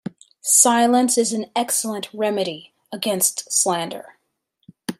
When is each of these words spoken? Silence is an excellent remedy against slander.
Silence 0.41 1.15
is 1.15 1.31
an 1.31 1.45
excellent 1.55 2.09
remedy 2.11 2.73
against 2.91 3.53
slander. 3.53 4.15